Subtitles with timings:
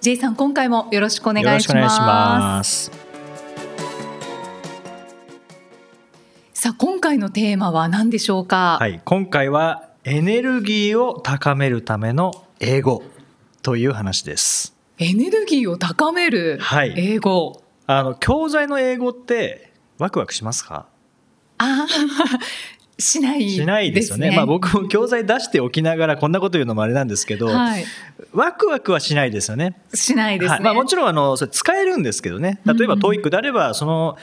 [0.00, 2.92] J さん今回もよろしくお願いします。
[6.54, 8.78] さあ今回のテーマは何でしょうか？
[8.80, 9.00] はい。
[9.04, 13.02] 今回はエネルギーを高めるための英語
[13.62, 14.76] という話です。
[14.98, 16.60] エネルギーを高める
[16.96, 20.86] 英語、はい、あの教材の英語ってワクワクしますか？
[21.58, 21.88] あ
[22.98, 24.32] しない、ね、しないですよね。
[24.32, 27.84] まあ僕も教材出しておきながらこんなこと言うのもあれなんですけど、はい、
[28.32, 29.80] ワクワクはしないですよね。
[29.94, 30.54] しないですね。
[30.56, 32.60] はい、まあもちろんあのそれ使えるんですけどね。
[32.66, 34.16] 例えば TOEIC であればその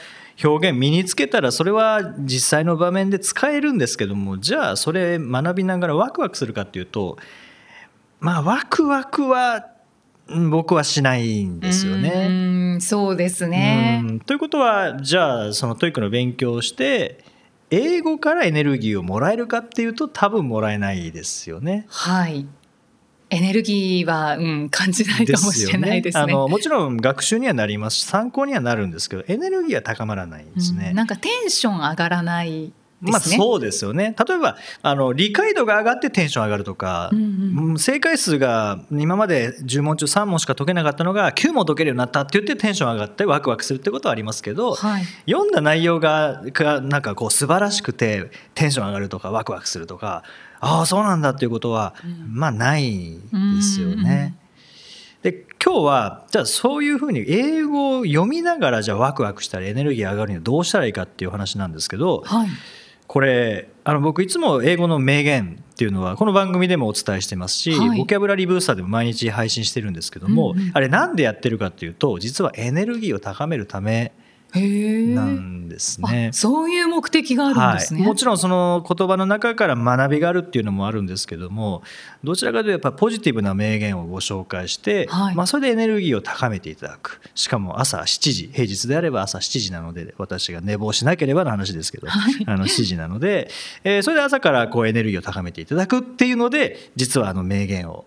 [0.44, 7.16] 表現身につけたらそれは実際の場面で使えるんですけども、じゃあそれ学びながらワクワクするかっていうと、
[8.20, 9.68] まあワクワクは
[10.50, 12.76] 僕はしないんですよね。
[12.76, 14.20] うそうですね。
[14.26, 17.24] ということはじゃあその TOEIC の勉強をして
[17.70, 21.86] 英語からエネルギーをもらえるかっていうと多分もらえないですよね。
[21.88, 22.46] はい。
[23.28, 27.96] エネルギーは、うん、感じないかもしれないですね、ね、あのもちろん学習にはなります。
[27.98, 34.14] し参考にはなるんですけどエネルギーは高まらないんですね、うん、なんかテンション上がらないまあ、そうですよね。
[34.26, 46.42] 例えばあの理解度が上がってテンション上がるとか、うんうん、正解数が今まで10問中3問しか解けなかったのが9問解けるようになったって言ってテンション上がってワクワクするってことはありますけど、はい、読んだ内容が
[46.82, 50.22] なんかこう素晴らしくてテンション上がるとかワクワクするとか
[50.60, 54.34] ああそうなんだっていうことは、うん、まあないですよね。
[55.22, 62.48] で今日はじゃあそういうふうに英語を読みながらじゃあワクワクしたりエネルギー上がるにはどうしたらいいかっていう話なんですけど、はい
[63.06, 74.12] これあの僕いつも英語の名言っていうのはこの番組でもお伝えしてますし、はい、ボキャブラリーブースターでも毎日配信してるんですけども、うんうん、あれなんでやってるかっていうと実はエネルギーを高めるため
[75.14, 76.30] なんですね。
[76.32, 81.82] そういう目的があるんですね、はい、もちろんその言葉の中から学びがあるっていうのもあるんですけども
[82.24, 87.20] どちらかというとやっぱポジティブな名言をご紹介して、はい、まあ、それでエネルギーを高めていただく。
[87.34, 93.50] しかも朝7時平日であれば朝7時なので私が寝坊しなければの話ですけど、はい、あの7時なので、
[93.84, 98.04] えー、それで朝からこうエネルギーを高めていただくっていうので実はあの名言を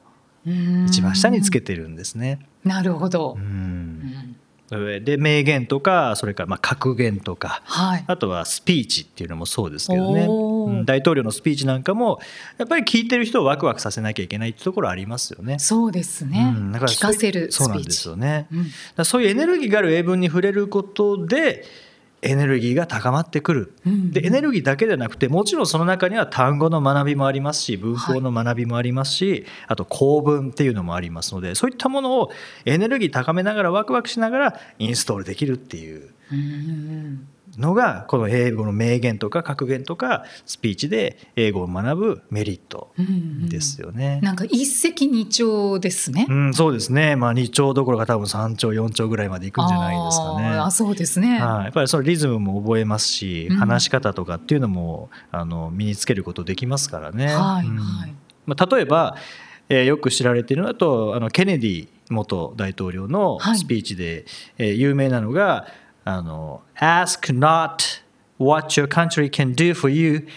[0.87, 2.39] 一番下につけてるんですね。
[2.63, 3.35] なるほど。
[3.37, 4.28] うん
[4.69, 12.19] で名言とかそれからまあ格言とか、はい、あとはスピーチっていうのもそうですけどね、うん、大統領のスピーチなんかも
[12.57, 15.57] やっぱり聞いてる人をワクワクさせなきゃいけないってところありますよね。
[15.57, 18.47] そうですね、うん、だから聞かせるそうなんですよね、
[18.97, 21.65] うん、そういうエネルギーがある英文に触れることで
[22.21, 32.31] エネルギーが高まってくる、でエネルギーだけでなくてもちろんその中には単語の学びもありますし文法の学びもありますし、はい、あと構文っていうのもありますのでそういったものを
[32.65, 36.09] エネルギー高めながらワクワクしながらインストールできるっていう。
[36.31, 36.35] う
[37.59, 42.91] のがこの英語の名言とか格言とかスピーチで英語を学ぶメリット
[43.49, 44.05] ですよね。
[44.05, 46.25] うんうん、なんか一石二鳥ですね。
[46.29, 47.15] うん、そうですね。
[47.15, 50.47] まあ二鳥どころか多分三鳥四鳥ぐらいまでいくんじゃないですかね。
[50.47, 51.39] あそうですね。
[51.39, 57.27] はい、やっぱりそのリズムも覚えますし、うん、話し方とかっていうのもあの身につけることできますからね。
[57.27, 57.61] はい、は
[58.07, 58.15] い、
[58.45, 59.17] まあ例えば、
[59.67, 64.25] えー、よく知られているのだとあのケネディ元大統領のスピーチで、
[64.57, 65.67] はい、えー、有名なのが。
[66.09, 68.01] あの Ask not
[68.39, 70.27] what your country can do for you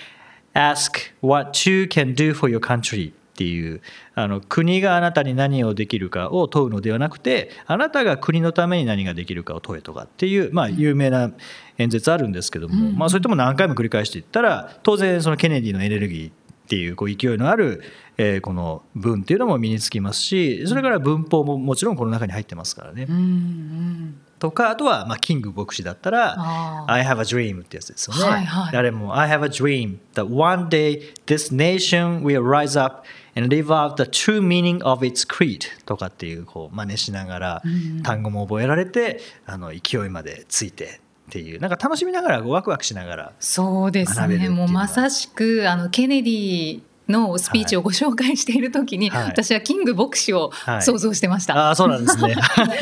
[0.55, 3.81] Ask what you can do for your country っていう
[4.15, 11.33] あの国があなたに何をできるかを問うのではなくてあなたが国のために何ができるかを問えとかっていう、まあ、有名な
[11.79, 16.42] 演説あるんですけども、うん、まあ、それとも何回も繰り返していったら当然そのケネディのエネルギー
[16.73, 17.83] っていうこう勢いのある、
[18.17, 23.07] えー、この文っていうのも身につきますしそれから文法ももちろんこの中に入ってますからね。
[23.11, 26.35] うんうんとかあとは、まあ、キング牧師だったら
[26.91, 28.25] 「I have a dream」ってやつですよね。
[28.25, 34.11] はいはい、あれも「I have a dream that one day this nation will rise up and live out the
[34.11, 37.63] true meaning of its creed」とかっていうこう真似しながら
[38.03, 41.02] 単語も覚えられてあの勢いまでついて
[41.33, 51.55] っていうなんか楽しみながらワクワクしながらそうですねもうまさしくあのケネディのスピーチをご紹介している時に、はい、私はキング牧師を想像してました。
[51.55, 52.37] はい、あそうなんですね。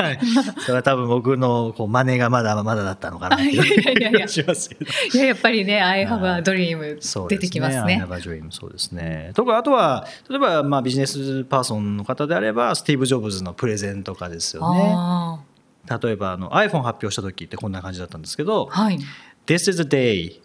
[0.61, 4.91] それは多分僕のこう真似がまだまだだったのかないう気がしますけど。
[5.15, 7.95] いややっぱりね、I have a dream 出てきますね。
[7.95, 9.33] I have a dream そうですね。
[9.35, 15.50] とかあとは例えばまあビジネスパーソンの方であればスティーブ・ジョブズのプレゼンとかですよね。
[15.90, 19.00] 例えばあの iPhone 発表した時ってこんな感じだったんですけど、はい、
[19.46, 20.42] This is a day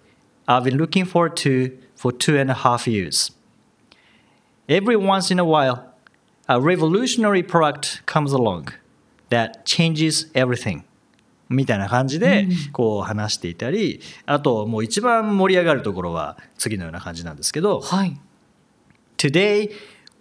[0.47, 3.33] I've been looking forward to for two and a half years.
[4.69, 5.85] Every once in a while,
[6.47, 8.73] a revolutionary product comes along
[9.31, 10.85] that changes everything.
[11.49, 18.21] みたいな感じでこう話していたり、あともう一番盛り上がるところは次のような感じなんですけど、はい、
[19.17, 19.71] Today,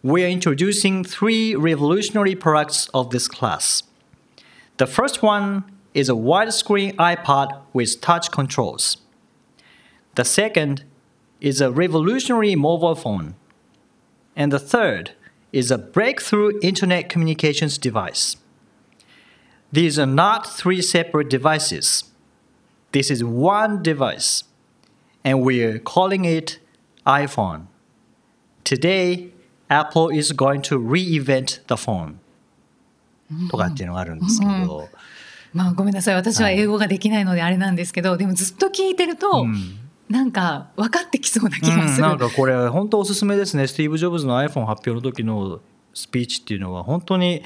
[0.04, 3.86] we are introducing three revolutionary products of this class.
[4.77, 8.97] The first one is a widescreen iPod with touch controls.
[10.17, 10.85] The second
[11.41, 13.37] is a revolutionary mobile phone.
[14.35, 15.13] And the third
[15.53, 18.37] is a breakthrough internet communications device.
[19.71, 22.05] These are not three separate devices.
[22.91, 24.45] This is one device,
[25.25, 26.59] and we are calling it
[27.07, 27.67] iPhone.
[28.65, 29.31] Today,
[29.71, 32.21] Apple is going to reinvent the phone.
[33.51, 34.89] とかっていうのがあるんですけど、
[35.53, 36.15] まあごめんなさい。
[36.15, 39.81] 私は英語ができないのであれなんですけど、でもずっと聞いてると、うん。
[40.07, 42.11] なんか分かってきそうな気がする、うん。
[42.11, 43.67] なんかこれ本当おすすめですね。
[43.67, 45.61] スティーブ・ジョブズの iPhone 発表の時の
[45.95, 47.43] スピーチっていうのは本当に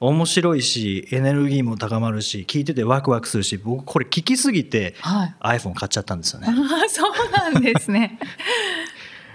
[0.00, 5.34] 面白いしエネルギーも高まるし聞いててワクワクするし僕これ聞きすぎてはい。
[5.58, 6.48] iPhone 買っちゃったんですよね。
[6.88, 8.18] そうなんですね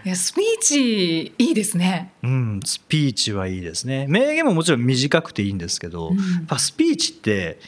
[0.06, 2.14] いやスピーチいいですね。
[2.24, 4.06] うん、スピーチはいいですね。
[4.08, 6.60] 名言ももちろん短くていいんですけど、うん。
[6.60, 7.60] スピーチって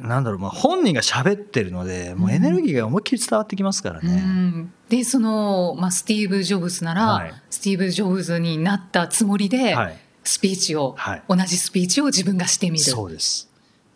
[0.00, 4.20] なんだろう、まあ、本人が喋ってるのでもうエネルギーが思いっきり伝わってきますからうね。
[4.20, 7.34] ん、でその、まあ、スティーブ・ジョブズなら、はい。
[7.50, 9.98] スティーブ・ジョブズになったつもりで、はい。
[10.24, 11.22] スピーチを、はい。
[11.28, 12.84] 同じスピーチを自分がしてみる。
[12.84, 13.51] そうです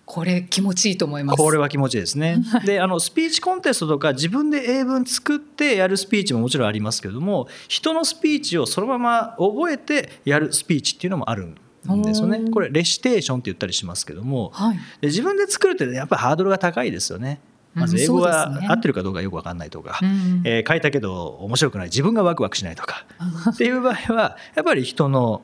[0.07, 1.37] これ気持ちいいと思います。
[1.37, 2.39] これは気持ちいいですね。
[2.65, 11.57] であのスピーチコンテストとか自分で英文作ってやるスピーチももちろんありますけども人のスピーチをそのまま覚えてやるスピーチっていうのもあるん
[12.03, 12.51] ですよね。
[12.51, 14.51] これレシテーションって言ったりしますけども。
[14.55, 14.77] はい。
[15.01, 17.41] で自分で作るってやっぱりハードルが高いですよね。
[17.75, 20.43] まずうん英語が合ってるかどうかよく分かんないとか、うん。
[20.45, 21.87] えー書いたけど面白くない。
[21.89, 23.05] 自分がワクワクしないとか。
[23.51, 25.43] っていう場合はやっぱり人の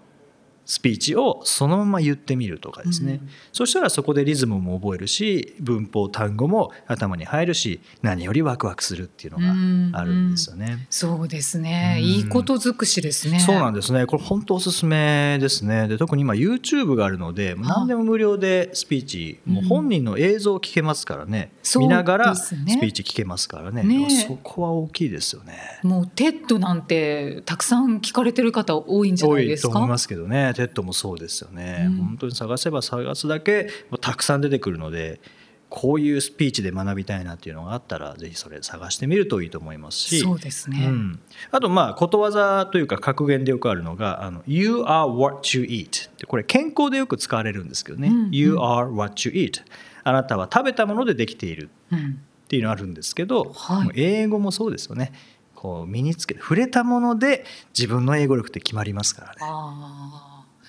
[0.65, 3.29] スピーチをそのまま言ってみるとかですね、うん。
[3.53, 10.87] そしたらそこでリズムも覚えるし文法単語も頭に入るし何よりワクワクするっていうのがあるんですよね。
[10.89, 12.05] そうですね、うん。
[12.05, 13.41] いいこと尽くしですね。
[13.41, 14.07] そうなんですね。
[14.07, 15.89] これ本当おすすめですね。
[15.89, 23.83] で特に今 YouTube があるので何でも無料でスピーチもう本人の映像を聞けますからね、そう見ながらスピーチ聞けますからね。
[23.83, 24.09] ね。
[24.11, 25.55] そこは大きいですよね。
[25.83, 29.69] もうテッドなんてたくさん聞かれてる方多いんじゃ多ないですか？
[29.71, 31.97] いと思いますけどね TED もそうですよね、うん。
[31.97, 33.69] 本当に探せば探すだけ
[34.01, 35.21] たくさん出てくるので
[35.69, 40.21] こういうスピーチで学びたいなっていうのがあったらぜひそれ探してみるといいと思いますし。
[40.21, 41.21] そうですね、うん、
[41.51, 48.31] あとまあことわざというか格言でよくあるのが「あの You are what you eat」ってこれ健康でよく使われるんですけどね「うんうん。
[48.33, 49.63] You are what you eat」
[50.05, 52.21] あなたは食べたものでできているうん。
[52.43, 53.85] っていうのあるんですけど、はい。
[53.85, 55.13] もう英語もそうですよね。
[55.55, 59.37] こう身につけて触れたもので自分の英語力って決まりますからね。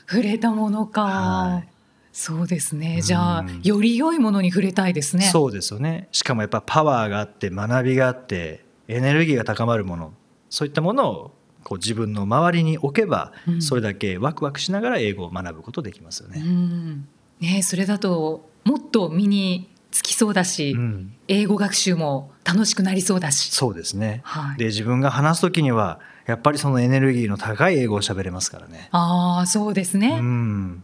[0.07, 1.69] 触れたものか、はい。
[2.11, 3.01] そうですね。
[3.01, 5.23] じゃあうんより良いものに触れたいですね。
[5.23, 6.07] そうですよね。
[6.11, 10.13] しかもやっぱパワーがあって学びがあってエネルギーが高まるもの。
[10.49, 11.31] そういったものを
[11.63, 13.61] こう自分の周りに置けば、うん。
[13.61, 16.41] それだけワクワクしながら英語を学ぶことできますようね。
[16.41, 17.07] ん。
[17.39, 21.15] ねそれだともっと身につきそうだし、うん。
[21.27, 23.51] 英語学習も楽しくなりそうだし。
[23.51, 24.57] そうですね、はい。
[24.57, 28.89] で自分が話す時にはやっぱりそのエネルギーの高い英語を喋れますからね。
[28.91, 30.83] ああそうですね、うん。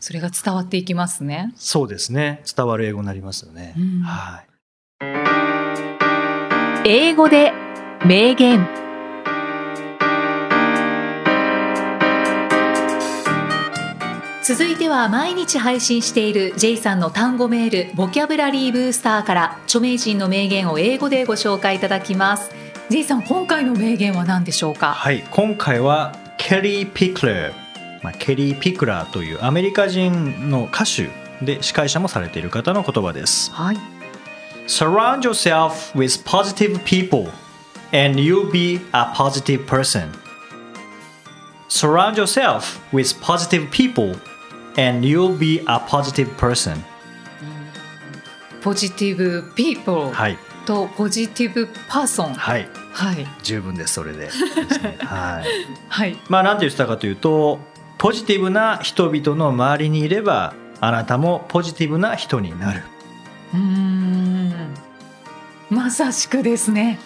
[0.00, 1.52] それが伝わっていきますね。
[1.56, 2.42] そうですね。
[2.56, 3.74] 伝わる英語になりますよね。
[3.76, 4.00] うん。
[4.02, 4.46] はい。
[6.84, 7.52] 英語で
[8.06, 8.87] 名言
[14.48, 22.50] 続いては毎日配信している J さんの単語メールボキャブラリーブースターから著名人の名言を英語でご紹介いただきます
[22.88, 24.94] J さん今回の名言は何でしょうか？
[24.94, 27.52] はい、今回はケリー・ピクラー、
[28.02, 31.10] まあ、ケリー・ピクラーというアメリカ人の歌手
[31.44, 33.50] で司会者もされている方の言葉です。
[33.50, 33.76] はい
[34.66, 37.30] Surround yourself with positive people
[37.92, 40.08] and you'll be a positive person.
[41.68, 44.16] Surround yourself with positive people
[44.78, 46.78] and you'll be a positive person.
[48.62, 53.26] ポジティブピープルはい、とポジティブパーソンはい、はい。
[53.42, 54.18] 十分です、それで。
[54.18, 54.42] です
[54.82, 55.44] ねはい。
[55.88, 56.16] はい。
[56.28, 57.60] まあ、なんて言ってたかというと
[57.98, 62.82] ポジティブな人々の周りにいればあなたもポジティブな人になる。
[63.54, 64.74] うーん。
[65.70, 66.98] まさしくですね。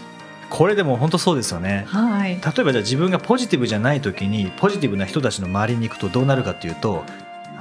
[0.51, 1.85] これでも本当そうですよね。
[1.89, 2.33] はい。
[2.33, 7.05] 例えばじゃあ自分がポジティブじゃない時にポジティブな人たちの周りに行くとどうなるかっていうと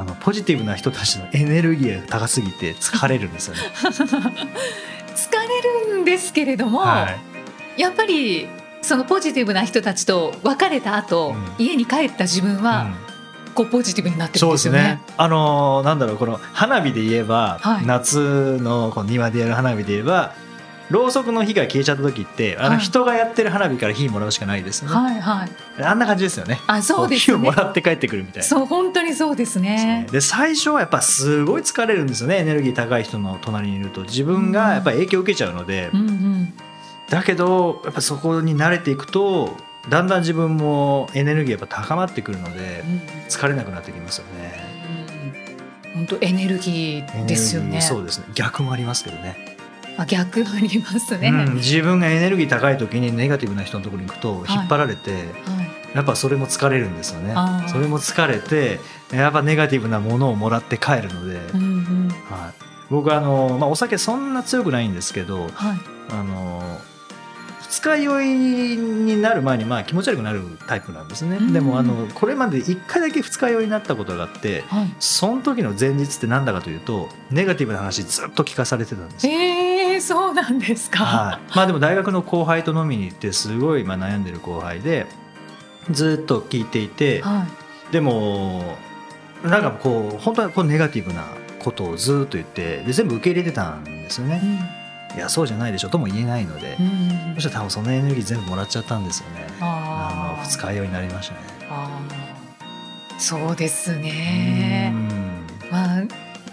[0.01, 3.61] あのポジティブな人たちのエネルギーが高すぎて疲れるんですよね。
[3.79, 7.07] 疲れるんですけれども、は
[7.77, 8.47] い、やっぱり
[8.81, 12.87] そのポジティブな人たちと別れた後、うん、家に帰った自分は、
[13.45, 14.79] うん、こうポジティブになってるんですよね。
[14.79, 15.01] ね。
[15.17, 20.33] あのー、なんだろうこの花火で言えば、はい、夏のこの庭でやる花火で言えば
[20.91, 24.89] ろうそくの火が消えちゃった時ってあの人がやってる花火から火もらうしかないですね。
[24.89, 25.83] はいはい。
[25.83, 26.59] あんな感じですよね。
[26.67, 27.37] あ、そうですね。
[27.37, 28.43] 火をもらって帰ってくるみたいな。
[28.43, 30.05] そう本当にそうですね。
[30.11, 32.37] で最初はやっぱすごい疲れるんですよね。
[32.37, 35.89] エネルギー高い人の隣にいると自分がやっぱり影響を受けちゃうので。
[35.93, 36.53] うんうん、
[37.09, 39.57] だけどやっぱそこに慣れていくと
[39.89, 42.83] だんだん自分もエネルギーやっぱ高まってくるので、
[43.29, 44.71] 疲れなくなってきますよね。
[45.93, 47.81] 本当エネルギーですよね。
[47.81, 48.25] そうですね。
[48.35, 49.50] 逆もありますけどね。
[49.97, 55.21] あ逆ありますね、うん、自分がエネルギー高い時にネガティブな人のところに行くと引っ張られて、はい。
[55.21, 55.35] はい、
[55.95, 57.35] やっぱそれも疲れるんですよね。
[57.67, 58.79] それも疲れて
[59.11, 61.65] やっぱネガティブなものをもらって帰るので、うんう
[62.07, 62.53] ん、はい、
[62.89, 65.51] 僕はあの、まあ、お酒そんな強くないんですけど、はい、
[66.09, 66.79] あの
[67.71, 68.27] 二日酔い
[68.75, 79.27] になる前にまあ気持ち悪くなるタイプなんですね、うん、でもあのこれまで1回だけ二日酔いになったことがあって、はい、その時の前日って何だかというとネガティブな話ずっと聞かされてたんです。
[79.27, 79.70] えー、
[80.01, 85.07] そうなんですか、はい、まあでも大学の後輩と飲みに行ってすごいまあ悩んでる後輩で
[85.89, 87.47] ずっと聞いていて、は
[87.89, 88.77] い、でも
[89.43, 91.25] なんかこう本当はこうネガティブな
[91.59, 94.41] ことをずっと言ってで全部受け入れてたんですよね。
[94.43, 94.81] うん。
[95.17, 99.45] いやそうじゃないでしょとも言えないので、うん、そしたら多分そのエネルギー全部もらっちゃったんですよね。
[99.59, 101.41] あの二日酔いになりましたね。
[103.17, 104.93] そうですね。
[105.69, 106.03] まあ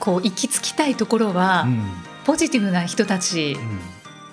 [0.00, 1.82] こう行き着きたいところは、うん、
[2.24, 3.56] ポジティブな人たち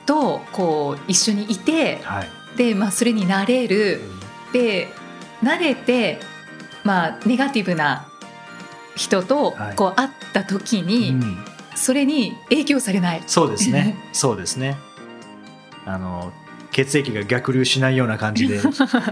[0.06, 4.02] とこう一緒にいて、はい、で、まあ、それになれる、
[4.54, 4.90] で
[5.44, 6.20] 慣れて、
[6.84, 8.08] まあ、ネガティブな
[8.96, 13.24] 人とこう会った時に、はいそれに影響されない。
[13.28, 13.96] そうですね。
[14.14, 14.78] そうですね。
[15.86, 16.34] あの
[16.72, 18.60] 血液が逆流しないような感じで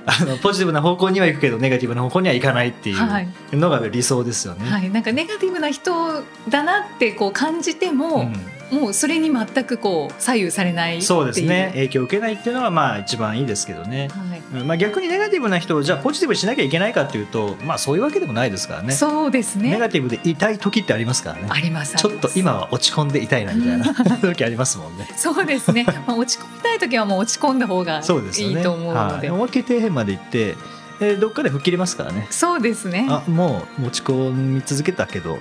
[0.05, 4.69] あのポジティブな方向には行くけどネガティブな方向にはいかないっていうのが理想ですよね。
[4.69, 11.71] はい、なんかネガティブな人だなってこう感じても、うんもうそれに全くこう左右されないそうですね。
[11.73, 14.63] 影響を受けないっていうのはまあ一番いいですけどね、はい。
[14.63, 18.93] まあ、逆にネガティブな人をじゃあポジティブにしなきゃいけないかっていうとまあそういうわけでもないですからね。
[18.93, 19.71] そうですね。
[19.71, 21.47] ネガティブで痛い時ってありますからね。
[21.49, 25.07] ありますちょっと今は落ち込んで痛いなみたいな 時ありますもんね。
[25.15, 29.21] そうですね、まあ、落ち込みたい時はもう落ち込んだ方がいいと思うので。
[29.21, 29.29] で、ね。
[29.29, 30.55] はい、思いっきり底辺まで行って
[30.99, 32.27] えー、どっかで吹っ切れますからね。
[32.29, 33.07] そうですね。
[33.09, 35.39] あもう持ち込み続けたけど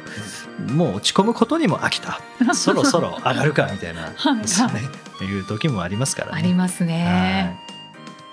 [0.74, 2.20] もう落ち込むことにも飽きた。
[2.54, 4.10] そろそろ上がるかみたいな。
[4.40, 4.72] ですね。
[5.24, 6.38] いう時もありますからね。
[6.38, 7.56] ありますね、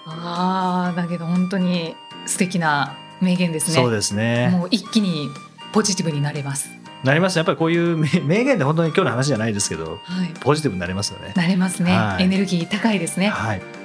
[0.06, 1.96] はい、ああだけど本当に
[2.26, 3.76] 素敵な名言ですね。
[3.76, 4.50] そうですね。
[4.52, 5.30] もう一気に
[5.72, 6.70] ポジティブになれます。
[7.04, 7.38] なります。
[7.38, 11.34] やっぱりこういう名言で本当に今日の話じゃないですけど、はい、ポジティブになれますよね。
[11.36, 13.30] なれますね、はい、エネルギー高いですね。
[13.30, 13.79] はい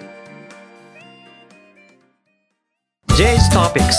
[3.55, 3.93] Topics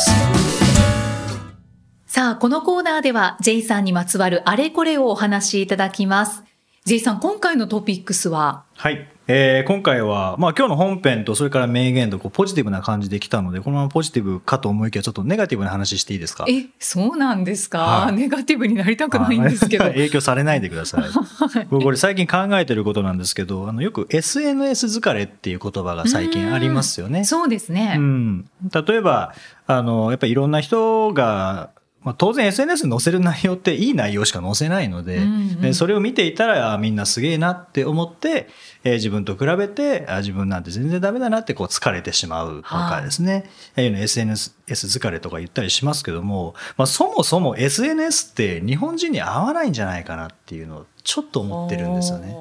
[2.06, 6.44] さあ、このコーナーでは J さんにまつわるあれこれをお話しいただきます。
[6.84, 8.66] J さん、今回のトピックスは？
[8.76, 9.08] はい。
[9.28, 16.46] えー、今回は、まあ今日の本編とそれから名言とこうポジティブな感じで来たので、このままポジティブかと思いきやちょっとネガティブな話していいですか？
[16.48, 19.86] え、そうなんですか、はい、ネガティブになりたくないんですけど。
[19.86, 21.06] 影響されないでください。
[21.72, 27.24] 僕これ最近考えてることなんですけど、あのよく SNS 疲れっていう言葉が最近ありますよね。
[27.24, 27.96] そうですね。
[27.98, 28.46] うん。
[28.88, 29.34] 例えば、
[29.66, 31.72] あの、やっぱりいろんな人が
[32.06, 38.48] まあ、当然 SNS に載せる内容っていい内容しか載せないので、うんうん、それを見ていたらみんなすげえなって思って、
[38.84, 52.38] えー、自分と比べてあ自分なんて全然ダメだなってこう疲れてしまうとかですね、はい、SNS 疲れとか言ったりしますけども、まあ、そもそも SNS って日本人に合わないんじゃないかなっていうのをちょっと思ってるんですよね。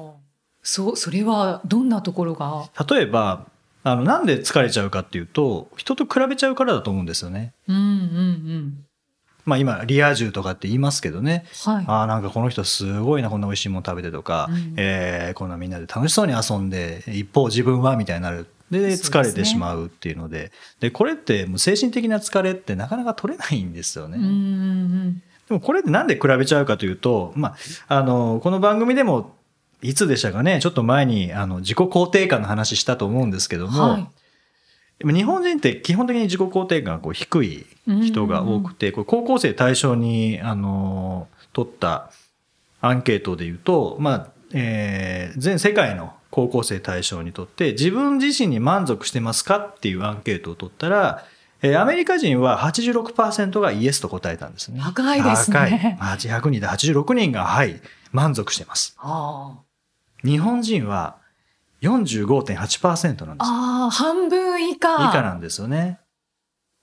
[0.61, 2.69] そそれはどんなところが？
[2.87, 3.47] 例えば
[3.83, 7.53] あのなんで疲れちゃうかっていうと人と比べちゃうからだと思うんですよね。
[7.67, 8.84] うんうんうん
[9.45, 11.45] まあ今、リア充とかって言いますけどね。
[11.63, 18.47] はい、ああ、なんかこの人すごいな、こんな美味しいもの食べてとか、うん、えー、こんなみんなで楽しそうに遊んで、一方自分はみたいになる。
[18.71, 20.51] で、疲れてしまうっていうので。
[20.79, 24.17] で、これってもう精神的な疲れってなかなか取れないんですよね。
[25.47, 27.55] でもこれってなんで比べちゃうかというと、ま
[27.87, 29.35] あ、あの、この番組でも、
[29.83, 34.07] いつでしたかね、ちょっと前に、あの、自己肯定感の話したと思うんですけども、はい
[35.03, 42.11] 日本人って基本的に自己肯定感がこう低い人が多くて、これ高校生対象にあの取った
[42.81, 51.25] アンケートでいうと、まあえー、全世界の高校生対象にとって自分自身に満足してますかっていうアンケートを取ったら、
[51.61, 54.79] えー、アメリカ人は86%がイエスと答えたんですね。
[54.81, 55.97] 高いですね。
[55.99, 56.17] 高い。
[56.17, 58.97] 800人で86人が、はい、満足してます。
[60.23, 61.17] 日本人は
[61.81, 63.47] 45.8%なんです。
[63.47, 64.95] ああ、半分以下。
[64.95, 65.99] 以下なんですよね。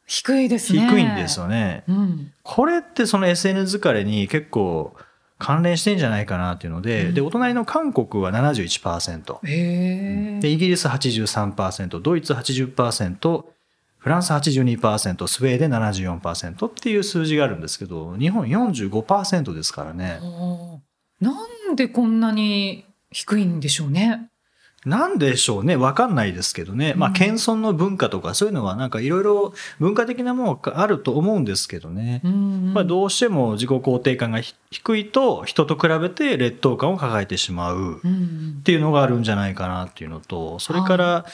[0.06, 0.86] 低いですね。
[0.88, 1.84] 低いんですよね。
[1.88, 4.94] うん、これってその SNS 疲れに結構
[5.38, 9.38] 関連してんじゃないかなっていうので、うん、で、お隣の韓国は71%。
[9.44, 13.44] へで、イギリス83%、ドイツ80%、
[13.98, 20.20] フランス82%、スウェーデン74%っていう数字があるんですけど、日本45%ですからね。
[21.20, 21.32] な
[21.70, 24.28] んでこんなに低いんでしょうね。
[24.84, 25.76] なんでしょうね。
[25.76, 26.94] わかんないですけどね。
[26.96, 32.20] まあ、謙遜の文化とかそういうのはなんかいろいろ文化的なものがあると思うんですけどね。
[32.24, 41.26] まあ、どうしても自己肯定感が低いと人と比べて劣等感を抱えてしまうっていうのがあるんじゃないかなっていうのと、それから、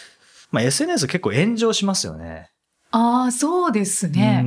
[0.51, 2.51] まあ、SNS 結構炎上しますよね。
[2.91, 4.43] ああ、そうですね。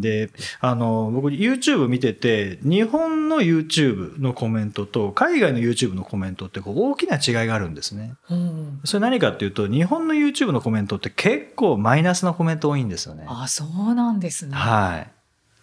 [0.00, 8.14] で、あの、僕 YouTube 見てて、日本の YouTube のコメントと海外の YouTube のコメントってこう大きな違いがあるんですね。
[8.30, 13.24] うん、それ何かっていうと、日本の YouTube のコメントって結構マイナスのコメント多いんですよね。
[13.28, 14.54] あ、そうなんですね。
[14.54, 15.10] はい。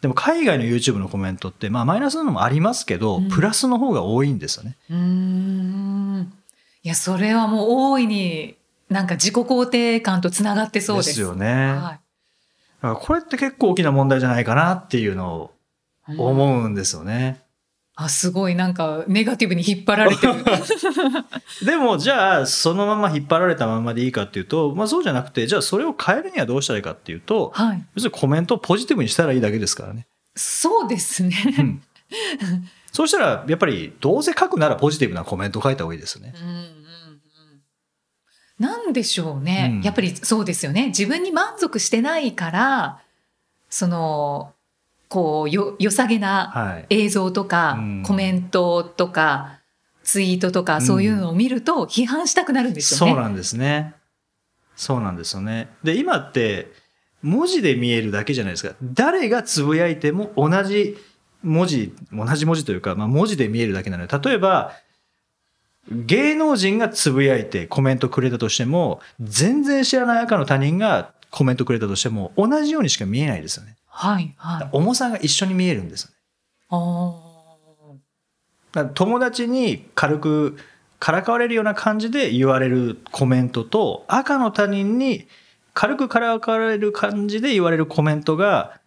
[0.01, 4.77] でも海外の YouTube のコメントって、まあマイナスなのもありますけど、うん、プラスの方が多いんですよね。
[4.89, 6.33] うん。
[6.83, 8.55] いや、それはもう大いに
[8.89, 11.09] なんか自己肯定感とつながってそうです。
[11.09, 11.73] ですよね。
[11.73, 11.99] はい、
[12.93, 15.51] これって結構大きな問題じゃないかなっていうのを
[16.17, 17.41] 思うんですよね。
[17.97, 20.33] うん、あ、すごいなんかネガティブに引っ張られてる。
[21.65, 30.05] でもじゃあそのまま引っ張られたままでいいかっていうと、まあそうじゃなくて、じゃあそれを変えるにはどうしたらいいかっていうと、はい、要するにコメントをポジティブにしたらいいだけですからね。
[30.35, 31.35] そうですね。
[31.57, 31.81] うん
[32.91, 36.33] そうしたら、やっぱり、どうせ書くならポジティブなコメントを書いた方がいいですね。
[36.33, 36.84] うん
[38.59, 43.01] なんでしょうね、うん、やっぱりそうですよね自分に満足してないから
[43.69, 44.53] その
[45.09, 49.59] こうよ良さげな映像とか、はいうん、コメントとか
[50.03, 53.13] ツイートとかそういうのを見ると批判したくなるんですよね。
[53.13, 53.95] そうなんですね。
[54.75, 55.69] そうなんですよね。
[55.83, 56.71] で今って
[57.21, 58.75] 文字で見えるだけじゃないですか。
[58.83, 60.95] 誰がつぶやいても同じ
[61.43, 64.73] 文字同じ文字というか、まあ、文字で見えるだけなので例えば
[65.91, 73.75] 芸能人がつぶやいてコメントくれたとしても、全然知らない赤の他人がコメントくれたとしても、同じようにしか見えないですよね。
[73.87, 74.69] はい、はい。
[74.71, 76.15] 重さが一緒に見えるんですよね。
[76.69, 77.21] あ
[78.93, 80.57] 友達に軽く
[80.99, 85.27] からかわれるような感じで言われるコメントと、赤の他人に
[85.73, 88.79] 軽くからかわれる感じで言われるコメントが、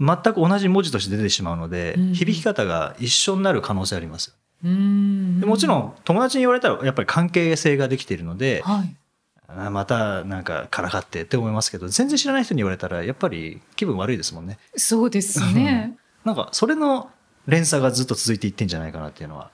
[0.00, 14.58] 全く同じ文字として出てしまうので、響き方が一緒になる可能性ありますでもちろん友達に言われたらやっぱり関係性ができているので、はい、またなんかからかってって思いますけど全然知らない人に言われたらやっぱり気分悪いですもんね。
[14.76, 15.96] そうですね。
[16.24, 17.10] なんかそれの
[17.46, 19.50] 連鎖がずっと続いていってんじゃないかなっていうのは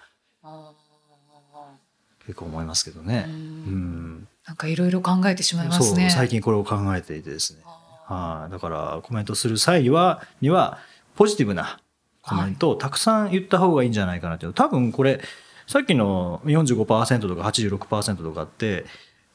[2.26, 3.24] 結構思いますけどね。
[3.26, 4.28] うん。
[4.46, 6.10] なんかいろいろ考えてしまいますね。
[6.10, 7.62] 最近これを考えていてですね。
[7.64, 10.78] はあ、だからコメントする際はには
[11.16, 11.80] ポジティブな
[12.22, 14.46] コメントをたくさん言った方がいいんじゃないかなって。
[14.46, 15.20] いう多分これ
[15.66, 18.84] さっきの45%とか86%とかって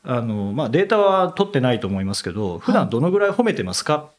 [0.03, 4.11] あの、まあ、データは取ってないと思いますけど普段どのぐらい褒めてますか、は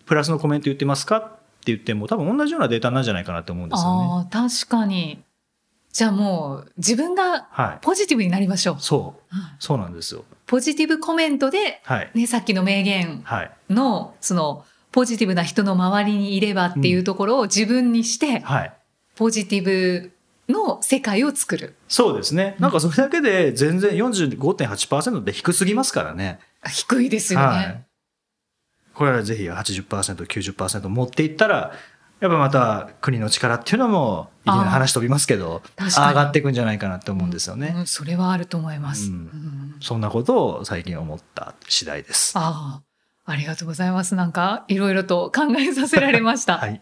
[0.00, 1.30] い、プラスのコメント言ってますかっ
[1.64, 4.08] て言っても多分同じようなデータなんじゃないかなと思うんですよね。
[4.10, 5.22] あ確かに。
[5.92, 8.74] じゃあもう自分がポジティブになりましょう。
[8.74, 10.24] はい、そう、そうなんですよ。
[10.46, 13.24] ポジティブコメントで、はい、ね、さっきの名言
[13.68, 18.72] の、そのポジティブな人の周りにいればっていうところを自分にして、はい、
[19.16, 20.12] ポジティブ
[20.48, 21.74] の世界を作る。
[21.88, 22.56] そうですね。
[22.58, 26.38] なんかそれだけで全然45.8%って低すぎますからね。
[26.66, 27.46] 低いですよね。
[27.46, 27.84] はい、
[28.94, 31.72] これはぜひ80%、90%持っていったら、
[32.20, 37.74] やっぱまた国の力っていうのもいきなり話飛びますけど上がっていくんじゃないかなって思うんですよね。
[37.76, 42.32] うん、それはあると思います、うん、そんなことを最近思った次第です。
[42.36, 42.87] ああ
[43.30, 44.14] ありがとうございます。
[44.14, 46.56] なんかいろいろと考えさせられました。
[46.56, 46.80] はい、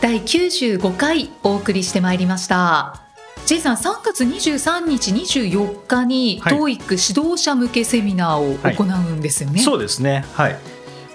[0.00, 3.02] 第95回お送りしてまいりました。
[3.44, 9.56] J さん3月23日24日に、はい、TOEIC 指導者向けセミナーを行うんですよね。
[9.56, 10.24] はい、そうですね。
[10.32, 10.58] はい。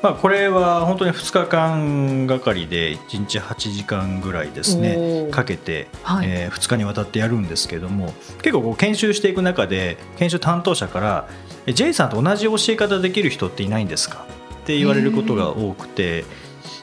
[0.06, 8.14] まあ、これは本当に2日間がかりで1日8時間ぐらいですねかけて、はい、えー、2日にわたってやるんですけども
[8.44, 11.28] 結構こう研修していく中で研修担当者から
[11.66, 14.28] 「J さんと同じ教え方できる人っていないんですか?」
[14.62, 16.24] って言われることが多くて。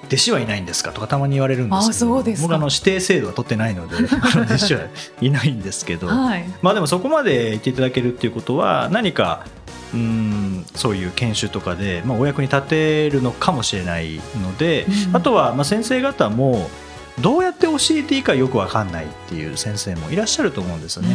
[0.07, 0.93] 弟子はいないんですか？
[0.93, 3.97] とかたまに言われるんですけど僕あの指定制度は取ってないので
[4.45, 4.81] 弟子は
[5.23, 9.47] いないんですけど、はい、まあでもそこまで言っていただけるっていうことは何か
[9.95, 16.69] うんそういう研修とかで、まあ、お役に立てるのかもしれないので、うん、あとはまあ先生方も
[17.21, 21.15] どうやって教えていいかよく分かんないっていう先生もいらっしゃると思うんですよね。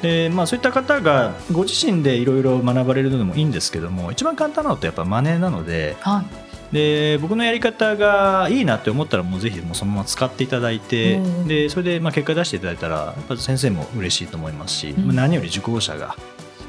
[0.00, 6.24] でまあ、そういった方がご自身でいろいろ学ばれるのでもいいんですけども一番簡単なのってやっぱマネーなのでは
[6.72, 16.16] い、で僕のやり方がいいなって思ったらもうぜひもうそのまま使っていただいて、でそれでまあ結果出していただいたらやっぱ先生も嬉しいと思いますし、うん、何より受講者が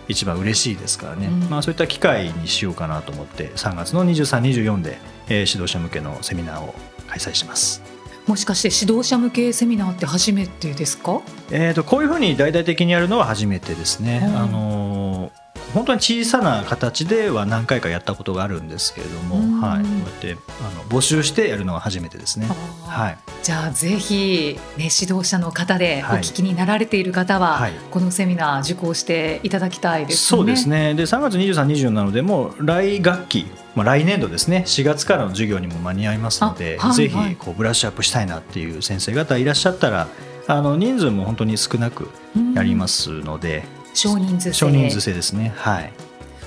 [0.08, 6.74] 一番嬉しいですからね、うん、まあ、そういった機会にしようかなと思って3月の23、24で、えー、指導者向けのセミナーを
[7.08, 7.82] 開催します。
[8.28, 11.22] もしかして指導者向けセミナーって初めてですか？
[11.52, 14.22] えっ、とこういうふうに大々的にやるのは初めてですね。
[14.36, 15.43] あのー
[15.74, 22.48] 本当に小さな形では何回かやったことがあるんですけれども、はい、こうやってあの募集してやるのは初めてですね。
[22.88, 30.94] はい、じゃあぜひ、ね、指導者の方でお聞きになられている方は、はい、このセミナー受講していただきたいです、ね、そうですね。
[30.94, 34.64] で3月23、24なのでもう来学期まあ、来年度ですね。
[34.68, 40.08] 4月からの授業にも間に合いますので、はい、ぜひこうブラッシュアップしたいなっていう先生方いらっしゃったら
[40.48, 42.10] あの人数も本当に少なく
[42.54, 44.54] やりますので、少人数制。
[44.54, 45.54] 少人数制ですね。
[45.56, 45.94] はい。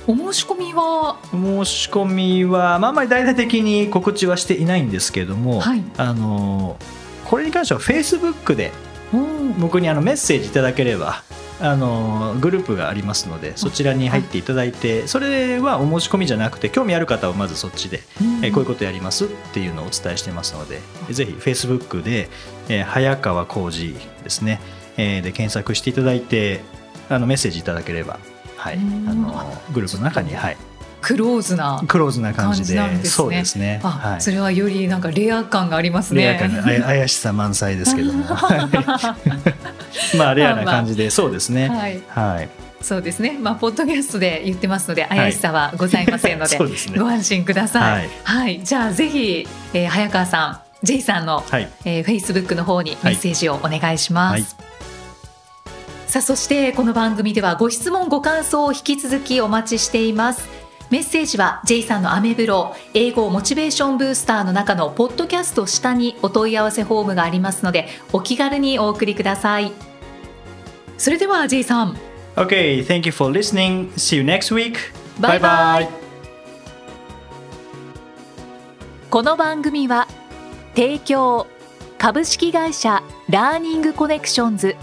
[0.06, 1.18] お申し込みは？
[1.32, 6.76] お申し込みは、まあ、あまり大々的に告知はしていないんですけれども、はい、あの
[7.24, 8.70] これに関してはフェイスブックで
[9.58, 11.22] 僕にあのメッセージいただければ
[11.58, 18.00] あのグループがありますのでそちらに入っていただいてそれはお申し込みじゃなくて興味ある方はまずそっちで、
[18.42, 20.80] えこういうことやりますっていうのをお伝えしてますので
[21.10, 22.28] ぜひフェイスブックで、
[22.68, 24.60] え早川浩二ですね、
[24.98, 26.60] えで検索していただいて
[27.08, 28.18] あのメッセージいただければ、
[28.56, 30.56] はい、あのグループの中に、はい、
[31.06, 33.80] クローズなクローズな感じで、ね、そうですね。
[33.82, 36.22] はい、それはよりなんかレア感がありますね。
[36.22, 38.24] レア感怪しさ満載ですけども、
[40.18, 41.68] まあレアな感じで、そうですね。
[41.68, 42.02] はい。
[42.08, 42.48] はい。
[42.82, 43.38] そうですね。
[43.40, 47.92] まあポッドキャストで言ってますので怪しさはございませんので、はいでね、ご安心ください。
[47.92, 48.10] はい。
[48.24, 54.56] はい、じゃあぜひ、えー、早川さん、J さんの、はい、えー、フェイスブックの方にメッセージをお願いします。
[54.58, 54.65] はい
[56.06, 60.48] さあそしてこの番組ではご質問ご感想を引き続きお待ちしています
[60.88, 69.72] メッセージは J さんのアメブロ英語モチベーションブースターの中のポッドキャスト下にお問い合わせフォームがありますのでお気軽にお送りください
[70.96, 71.96] それでは J さん
[72.36, 73.90] Okay, thank you for listening.
[73.94, 74.76] See you next week.
[75.18, 75.88] Bye bye.
[79.08, 80.06] この番組は
[80.74, 81.46] 提供
[81.96, 84.76] 株式会社ラーニングコネクションズ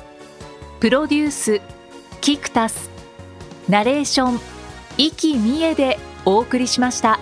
[0.84, 1.62] プロデュース
[2.20, 2.90] キクタス
[3.70, 4.40] ナレーション
[4.98, 7.22] 生きみえでお送りしました。